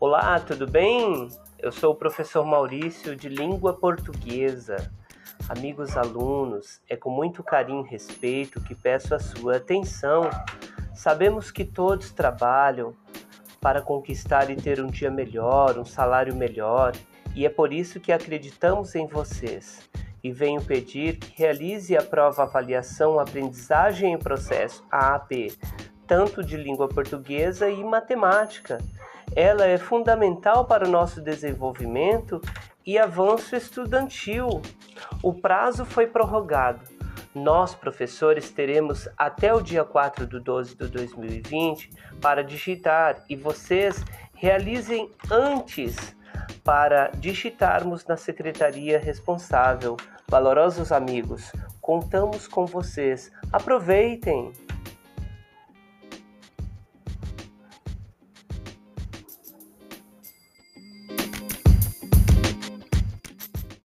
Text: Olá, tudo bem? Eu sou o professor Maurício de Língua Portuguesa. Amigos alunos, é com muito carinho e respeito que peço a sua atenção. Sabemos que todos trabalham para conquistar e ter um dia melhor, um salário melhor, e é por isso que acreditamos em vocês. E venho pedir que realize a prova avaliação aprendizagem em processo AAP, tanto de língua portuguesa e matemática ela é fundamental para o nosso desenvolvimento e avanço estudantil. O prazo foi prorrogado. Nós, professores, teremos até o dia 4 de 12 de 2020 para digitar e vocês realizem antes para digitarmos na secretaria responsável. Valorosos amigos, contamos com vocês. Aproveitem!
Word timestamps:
Olá, 0.00 0.38
tudo 0.38 0.64
bem? 0.64 1.28
Eu 1.58 1.72
sou 1.72 1.90
o 1.90 1.96
professor 1.96 2.44
Maurício 2.44 3.16
de 3.16 3.28
Língua 3.28 3.72
Portuguesa. 3.72 4.92
Amigos 5.48 5.96
alunos, 5.96 6.80
é 6.88 6.94
com 6.94 7.10
muito 7.10 7.42
carinho 7.42 7.84
e 7.84 7.90
respeito 7.90 8.60
que 8.60 8.76
peço 8.76 9.12
a 9.12 9.18
sua 9.18 9.56
atenção. 9.56 10.30
Sabemos 10.94 11.50
que 11.50 11.64
todos 11.64 12.12
trabalham 12.12 12.94
para 13.60 13.82
conquistar 13.82 14.48
e 14.50 14.54
ter 14.54 14.80
um 14.80 14.86
dia 14.86 15.10
melhor, 15.10 15.76
um 15.76 15.84
salário 15.84 16.32
melhor, 16.32 16.92
e 17.34 17.44
é 17.44 17.48
por 17.48 17.72
isso 17.72 17.98
que 17.98 18.12
acreditamos 18.12 18.94
em 18.94 19.08
vocês. 19.08 19.90
E 20.22 20.30
venho 20.30 20.62
pedir 20.62 21.16
que 21.16 21.36
realize 21.36 21.96
a 21.96 22.02
prova 22.04 22.44
avaliação 22.44 23.18
aprendizagem 23.18 24.12
em 24.12 24.18
processo 24.18 24.84
AAP, 24.92 25.58
tanto 26.06 26.44
de 26.44 26.56
língua 26.56 26.88
portuguesa 26.88 27.68
e 27.68 27.82
matemática 27.82 28.78
ela 29.34 29.66
é 29.66 29.78
fundamental 29.78 30.64
para 30.64 30.86
o 30.86 30.90
nosso 30.90 31.20
desenvolvimento 31.20 32.40
e 32.84 32.98
avanço 32.98 33.54
estudantil. 33.54 34.62
O 35.22 35.34
prazo 35.34 35.84
foi 35.84 36.06
prorrogado. 36.06 36.80
Nós, 37.34 37.74
professores, 37.74 38.50
teremos 38.50 39.08
até 39.16 39.54
o 39.54 39.60
dia 39.60 39.84
4 39.84 40.26
de 40.26 40.40
12 40.40 40.74
de 40.74 40.88
2020 40.88 41.90
para 42.20 42.42
digitar 42.42 43.22
e 43.28 43.36
vocês 43.36 44.04
realizem 44.34 45.10
antes 45.30 46.16
para 46.64 47.08
digitarmos 47.08 48.06
na 48.06 48.16
secretaria 48.16 48.98
responsável. 48.98 49.96
Valorosos 50.26 50.90
amigos, 50.92 51.52
contamos 51.80 52.46
com 52.46 52.66
vocês. 52.66 53.30
Aproveitem! 53.52 54.67